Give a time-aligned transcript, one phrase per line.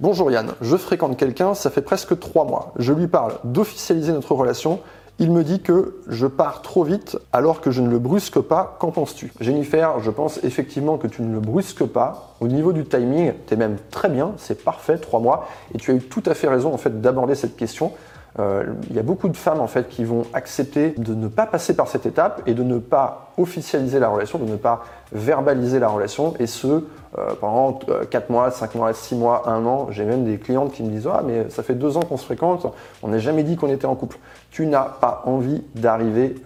[0.00, 2.72] Bonjour Yann, je fréquente quelqu'un, ça fait presque trois mois.
[2.78, 4.78] Je lui parle d'officialiser notre relation.
[5.18, 8.76] Il me dit que je pars trop vite alors que je ne le brusque pas.
[8.78, 9.32] Qu'en penses-tu?
[9.40, 12.36] Jennifer, je pense effectivement que tu ne le brusques pas.
[12.38, 15.48] Au niveau du timing, tu es même très bien, c'est parfait, trois mois.
[15.74, 17.90] Et tu as eu tout à fait raison en fait d'aborder cette question.
[18.38, 21.46] Euh, il y a beaucoup de femmes en fait qui vont accepter de ne pas
[21.46, 25.78] passer par cette étape et de ne pas officialiser la relation, de ne pas verbaliser
[25.78, 26.84] la relation et ce
[27.18, 29.88] euh, pendant 4 euh, mois, 5 mois, 6 mois, 1 an.
[29.90, 32.24] J'ai même des clientes qui me disent Ah, mais ça fait 2 ans qu'on se
[32.24, 32.66] fréquente,
[33.02, 34.18] on n'a jamais dit qu'on était en couple.
[34.50, 36.36] Tu n'as pas envie d'arriver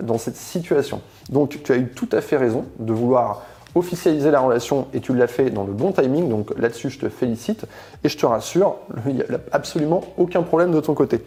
[0.00, 1.00] dans cette situation.
[1.30, 3.42] Donc tu as eu tout à fait raison de vouloir
[3.74, 7.08] officialiser la relation et tu l'as fait dans le bon timing, donc là-dessus je te
[7.08, 7.64] félicite
[8.02, 11.22] et je te rassure, il n'y a absolument aucun problème de ton côté.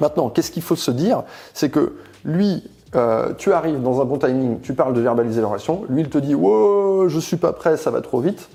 [0.00, 1.22] Maintenant, qu'est-ce qu'il faut se dire?
[1.52, 5.48] C'est que lui, euh, tu arrives dans un bon timing, tu parles de verbaliser la
[5.48, 8.48] relation, lui il te dit Oh, je suis pas prêt, ça va trop vite.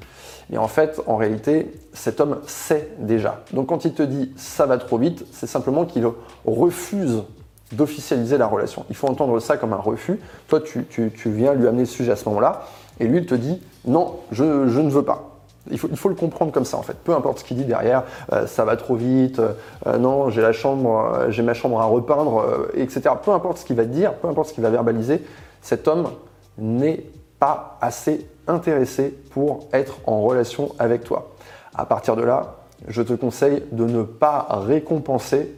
[0.51, 3.43] Et en fait, en réalité, cet homme sait déjà.
[3.53, 6.05] Donc quand il te dit ça va trop vite, c'est simplement qu'il
[6.45, 7.23] refuse
[7.71, 8.85] d'officialiser la relation.
[8.89, 10.19] Il faut entendre ça comme un refus.
[10.47, 12.63] Toi, tu, tu viens lui amener le sujet à ce moment-là.
[12.99, 15.39] Et lui, il te dit non, je, ne veux pas.
[15.71, 16.97] Il faut, il faut, le comprendre comme ça en fait.
[17.03, 20.53] Peu importe ce qu'il dit derrière, euh, ça va trop vite, euh, non, j'ai la
[20.53, 22.45] chambre, euh, j'ai ma chambre à repeindre,
[22.75, 23.01] etc.
[23.23, 25.23] Peu importe ce qu'il va dire, peu importe ce qu'il va verbaliser,
[25.61, 26.09] cet homme
[26.57, 27.03] n'est
[27.39, 31.31] pas assez intéressé pour être en relation avec toi.
[31.75, 32.55] À partir de là,
[32.87, 35.53] je te conseille de ne pas récompenser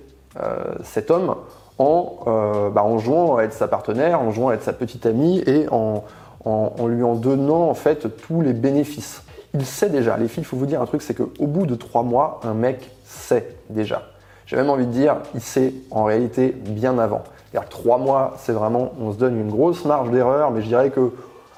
[0.84, 1.36] cet homme
[1.80, 5.42] en, bah, en jouant à être sa partenaire, en jouant à être sa petite amie
[5.48, 6.04] et en,
[6.46, 9.24] en, lui en donnant en fait tous les bénéfices.
[9.54, 10.18] Il sait déjà.
[10.18, 12.54] Les filles, il faut vous dire un truc, c'est qu'au bout de trois mois, un
[12.54, 14.04] mec sait déjà.
[14.46, 17.24] J'ai même envie de dire, il sait en réalité bien avant.
[17.52, 20.90] C'est-à-dire trois mois, c'est vraiment, on se donne une grosse marge d'erreur, mais je dirais
[20.90, 21.12] que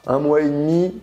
[0.07, 0.93] un mois et demi,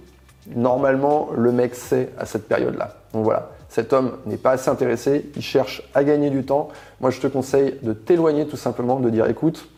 [0.54, 2.94] normalement, le mec sait à cette période-là.
[3.12, 6.68] Donc voilà, cet homme n'est pas assez intéressé, il cherche à gagner du temps.
[7.00, 9.68] Moi, je te conseille de t'éloigner tout simplement, de dire écoute,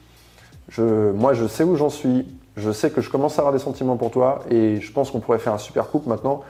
[0.79, 2.27] moi, je sais où j'en suis,
[2.57, 5.21] je sais que je commence à avoir des sentiments pour toi et je pense qu'on
[5.21, 6.43] pourrait faire un super couple maintenant.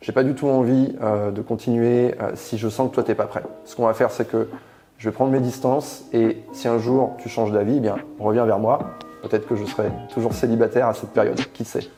[0.00, 3.14] J'ai pas du tout envie euh, de continuer euh, si je sens que toi t'es
[3.14, 3.42] pas prêt.
[3.64, 4.48] Ce qu'on va faire, c'est que
[4.98, 8.44] je vais prendre mes distances et si un jour tu changes d'avis, eh bien reviens
[8.44, 8.80] vers moi.
[9.22, 11.88] Peut-être que je serai toujours célibataire à cette période, qui sait.